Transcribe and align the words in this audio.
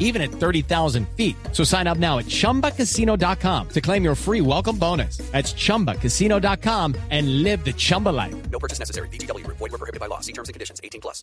even 0.00 0.20
at 0.20 0.32
30,000 0.32 1.06
feet. 1.16 1.36
So 1.52 1.62
sign 1.62 1.86
up 1.86 1.98
now 1.98 2.18
at 2.18 2.26
chumbacasino.com 2.26 3.68
to 3.68 3.80
claim 3.80 4.02
your 4.02 4.16
free 4.16 4.40
welcome 4.40 4.76
bonus. 4.76 5.18
That's 5.30 5.54
chumbacasino.com 5.54 6.96
and 7.10 7.44
live 7.44 7.64
the 7.64 7.72
Chumba 7.72 8.08
life. 8.08 8.34
No 8.50 8.58
purchase 8.58 8.80
necessary. 8.80 9.08
BGW. 9.10 9.46
Void 9.46 9.60
were 9.60 9.78
prohibited 9.78 10.00
by 10.00 10.06
law. 10.06 10.20
See 10.20 10.32
terms 10.32 10.48
and 10.48 10.54
conditions. 10.54 10.80
18 10.82 11.00
plus. 11.00 11.22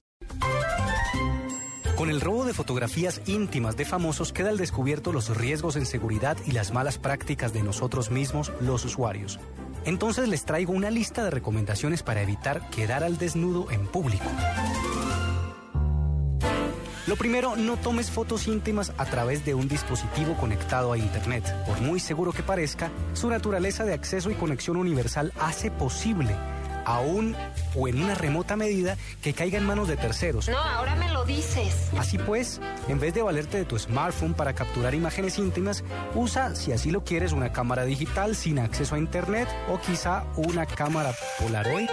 Con 1.97 2.11
el 2.11 2.21
robo 2.21 2.45
de 2.45 2.53
fotografías 2.53 3.21
íntimas 3.25 3.75
de 3.75 3.83
famosos 3.83 4.31
queda 4.31 4.49
al 4.49 4.57
descubierto 4.57 5.11
los 5.11 5.35
riesgos 5.35 5.75
en 5.77 5.87
seguridad 5.87 6.37
y 6.45 6.51
las 6.51 6.71
malas 6.71 6.99
prácticas 6.99 7.53
de 7.53 7.63
nosotros 7.63 8.11
mismos, 8.11 8.51
los 8.61 8.85
usuarios. 8.85 9.39
Entonces 9.83 10.27
les 10.27 10.45
traigo 10.45 10.73
una 10.73 10.91
lista 10.91 11.23
de 11.23 11.31
recomendaciones 11.31 12.03
para 12.03 12.21
evitar 12.21 12.69
quedar 12.69 13.03
al 13.03 13.17
desnudo 13.17 13.71
en 13.71 13.87
público. 13.87 14.25
Lo 17.07 17.15
primero, 17.15 17.55
no 17.55 17.77
tomes 17.77 18.11
fotos 18.11 18.47
íntimas 18.47 18.91
a 18.97 19.05
través 19.05 19.45
de 19.45 19.53
un 19.53 19.69
dispositivo 19.69 20.35
conectado 20.35 20.91
a 20.91 20.97
Internet. 20.97 21.45
Por 21.65 21.79
muy 21.79 22.01
seguro 22.01 22.33
que 22.33 22.43
parezca, 22.43 22.91
su 23.13 23.29
naturaleza 23.29 23.85
de 23.85 23.93
acceso 23.93 24.29
y 24.29 24.33
conexión 24.33 24.75
universal 24.75 25.31
hace 25.39 25.71
posible, 25.71 26.35
aún 26.83 27.33
o 27.75 27.87
en 27.87 28.03
una 28.03 28.13
remota 28.13 28.57
medida, 28.57 28.97
que 29.21 29.31
caiga 29.31 29.57
en 29.57 29.65
manos 29.65 29.87
de 29.87 29.95
terceros. 29.95 30.49
No, 30.49 30.57
ahora 30.57 30.95
me 30.95 31.09
lo 31.13 31.23
dices. 31.23 31.89
Así 31.97 32.17
pues, 32.17 32.59
en 32.89 32.99
vez 32.99 33.13
de 33.13 33.21
valerte 33.21 33.55
de 33.55 33.63
tu 33.63 33.79
smartphone 33.79 34.33
para 34.33 34.53
capturar 34.53 34.93
imágenes 34.93 35.37
íntimas, 35.37 35.85
usa, 36.13 36.55
si 36.55 36.73
así 36.73 36.91
lo 36.91 37.05
quieres, 37.05 37.31
una 37.31 37.53
cámara 37.53 37.85
digital 37.85 38.35
sin 38.35 38.59
acceso 38.59 38.95
a 38.95 38.99
Internet 38.99 39.47
o 39.69 39.79
quizá 39.79 40.25
una 40.35 40.65
cámara 40.65 41.13
Polaroid. 41.39 41.87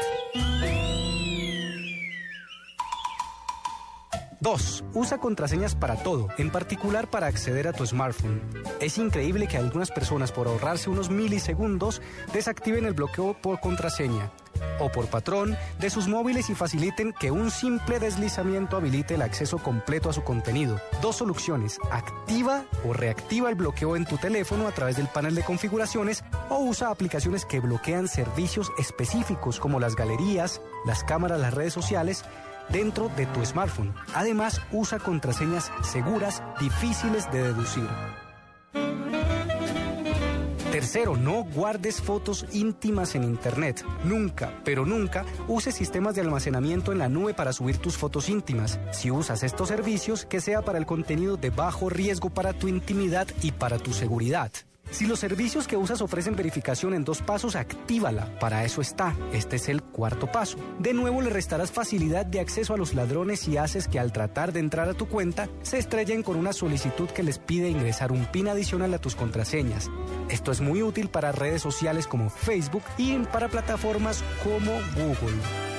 2. 4.45 4.85
Usa 4.93 5.17
contraseñas 5.17 5.75
para 5.75 5.97
todo, 5.97 6.29
en 6.37 6.51
particular 6.51 7.09
para 7.09 7.27
acceder 7.27 7.67
a 7.67 7.73
tu 7.73 7.87
smartphone. 7.87 8.43
Es 8.79 8.99
increíble 8.99 9.49
que 9.49 9.57
algunas 9.57 9.91
personas, 9.91 10.33
por 10.33 10.47
ahorrarse 10.47 10.91
unos 10.91 11.09
milisegundos, 11.09 12.03
desactiven 12.35 12.85
el 12.85 12.93
bloqueo 12.93 13.33
por 13.41 13.59
contraseña 13.59 14.31
o 14.79 14.91
por 14.91 15.07
patrón 15.07 15.57
de 15.81 15.89
sus 15.89 16.09
móviles 16.09 16.51
y 16.51 16.55
faciliten 16.55 17.15
que 17.19 17.31
un 17.31 17.51
simple 17.51 17.99
deslizamiento 17.99 18.77
habilite 18.77 19.15
el 19.15 19.23
acceso 19.23 19.57
completo 19.59 20.11
a 20.11 20.13
su 20.13 20.23
contenido. 20.23 20.79
Dos 21.01 21.17
soluciones, 21.17 21.79
activa 21.91 22.65
o 22.87 22.93
reactiva 22.93 23.49
el 23.49 23.55
bloqueo 23.55 23.97
en 23.97 24.05
tu 24.05 24.19
teléfono 24.19 24.69
a 24.69 24.73
través 24.73 24.97
del 24.97 25.09
panel 25.09 25.35
de 25.35 25.43
configuraciones 25.43 26.23
o 26.51 26.59
usa 26.59 26.91
aplicaciones 26.91 27.47
que 27.47 27.61
bloquean 27.61 28.09
servicios 28.09 28.73
específicos 28.79 29.59
como 29.59 29.81
las 29.81 29.97
galerías, 29.97 30.61
las 30.85 31.03
cámaras, 31.03 31.41
las 31.41 31.55
redes 31.55 31.73
sociales 31.73 32.25
dentro 32.69 33.11
de 33.17 33.27
tu 33.27 33.45
smartphone. 33.45 33.95
Además, 34.15 34.61
usa 34.73 34.99
contraseñas 34.99 35.71
seguras, 35.83 36.43
difíciles 36.61 37.31
de 37.31 37.43
deducir. 37.43 37.89
Tercero, 40.75 41.17
no 41.17 41.45
guardes 41.45 42.03
fotos 42.03 42.47
íntimas 42.53 43.15
en 43.15 43.23
Internet. 43.23 43.85
Nunca, 44.03 44.53
pero 44.65 44.85
nunca, 44.85 45.25
uses 45.47 45.73
sistemas 45.73 46.17
de 46.17 46.23
almacenamiento 46.23 46.91
en 46.91 46.99
la 46.99 47.09
nube 47.09 47.33
para 47.33 47.53
subir 47.53 47.79
tus 47.79 47.97
fotos 47.97 48.29
íntimas. 48.29 48.81
Si 48.91 49.09
usas 49.09 49.45
estos 49.45 49.69
servicios, 49.69 50.27
que 50.27 50.41
sea 50.41 50.63
para 50.63 50.79
el 50.79 50.85
contenido 50.85 51.37
de 51.37 51.51
bajo 51.51 51.91
riesgo 51.91 52.29
para 52.29 52.55
tu 52.55 52.67
intimidad 52.67 53.29
y 53.41 53.53
para 53.53 53.79
tu 53.79 53.93
seguridad. 53.93 54.51
Si 54.95 55.07
los 55.07 55.19
servicios 55.19 55.67
que 55.67 55.77
usas 55.77 56.01
ofrecen 56.03 56.37
verificación 56.37 56.95
en 56.95 57.03
dos 57.03 57.21
pasos, 57.21 57.57
actívala. 57.57 58.39
Para 58.39 58.65
eso 58.65 58.81
está. 58.81 59.13
Este 59.33 59.57
es 59.57 59.69
el 59.69 59.83
cuarto 59.83 60.31
paso. 60.31 60.57
De 60.79 60.95
nuevo 60.95 61.21
le 61.21 61.31
restarás 61.31 61.73
facilidad 61.73 62.25
de 62.25 62.39
acceso 62.39 62.75
a 62.75 62.77
los 62.77 62.95
ladrones 62.95 63.49
y 63.49 63.57
haces 63.57 63.89
que 63.89 63.99
al 63.99 64.13
tratar 64.13 64.53
de 64.53 64.61
entrar 64.61 64.89
a 64.89 64.95
tu 64.95 65.09
cuenta 65.09 65.49
se 65.63 65.79
estrellen 65.79 66.23
con 66.23 66.37
una 66.37 66.53
solicitud 66.53 67.09
que 67.09 67.25
les 67.25 67.41
pide 67.41 67.69
ingresar 67.69 68.13
un 68.13 68.25
PIN 68.27 68.47
adicional 68.47 68.95
a 68.95 69.01
tus 69.01 69.17
contraseñas. 69.17 69.91
Esto 70.29 70.53
es 70.53 70.61
muy 70.61 70.81
útil 70.81 71.09
para 71.09 71.33
redes 71.33 71.61
sociales 71.61 72.07
como 72.07 72.31
Facebook 72.31 72.85
y 72.97 73.19
para 73.19 73.49
plataformas 73.49 74.23
como 74.45 74.71
Google. 74.95 75.74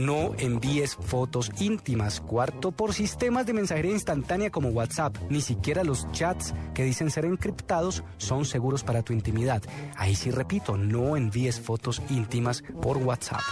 No 0.00 0.32
envíes 0.38 0.96
fotos 0.96 1.50
íntimas. 1.60 2.22
Cuarto, 2.22 2.72
por 2.72 2.94
sistemas 2.94 3.44
de 3.44 3.52
mensajería 3.52 3.92
instantánea 3.92 4.48
como 4.48 4.70
WhatsApp. 4.70 5.14
Ni 5.28 5.42
siquiera 5.42 5.84
los 5.84 6.10
chats 6.10 6.54
que 6.72 6.84
dicen 6.84 7.10
ser 7.10 7.26
encriptados 7.26 8.02
son 8.16 8.46
seguros 8.46 8.82
para 8.82 9.02
tu 9.02 9.12
intimidad. 9.12 9.62
Ahí 9.96 10.14
sí 10.14 10.30
repito, 10.30 10.78
no 10.78 11.18
envíes 11.18 11.60
fotos 11.60 12.00
íntimas 12.08 12.64
por 12.80 12.96
WhatsApp. 12.96 13.42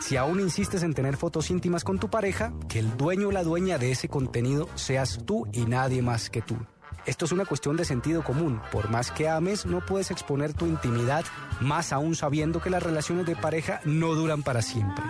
Si 0.00 0.16
aún 0.16 0.38
insistes 0.38 0.84
en 0.84 0.94
tener 0.94 1.16
fotos 1.16 1.50
íntimas 1.50 1.82
con 1.82 1.98
tu 1.98 2.08
pareja, 2.08 2.52
que 2.68 2.78
el 2.78 2.96
dueño 2.96 3.28
o 3.28 3.32
la 3.32 3.42
dueña 3.42 3.76
de 3.76 3.90
ese 3.90 4.08
contenido 4.08 4.68
seas 4.76 5.18
tú 5.26 5.48
y 5.52 5.66
nadie 5.66 6.02
más 6.02 6.30
que 6.30 6.40
tú. 6.40 6.56
Esto 7.04 7.24
es 7.24 7.32
una 7.32 7.46
cuestión 7.46 7.76
de 7.76 7.84
sentido 7.84 8.22
común. 8.22 8.60
Por 8.70 8.90
más 8.90 9.10
que 9.10 9.28
ames, 9.28 9.66
no 9.66 9.84
puedes 9.84 10.12
exponer 10.12 10.52
tu 10.52 10.66
intimidad, 10.66 11.24
más 11.60 11.92
aún 11.92 12.14
sabiendo 12.14 12.60
que 12.60 12.70
las 12.70 12.82
relaciones 12.82 13.26
de 13.26 13.34
pareja 13.34 13.80
no 13.84 14.14
duran 14.14 14.44
para 14.44 14.62
siempre. 14.62 15.04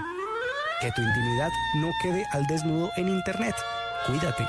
Que 0.80 0.90
tu 0.92 1.02
intimidad 1.02 1.50
no 1.74 1.92
quede 2.02 2.26
al 2.30 2.46
desnudo 2.46 2.90
en 2.96 3.08
Internet. 3.08 3.54
Cuídate. 4.06 4.44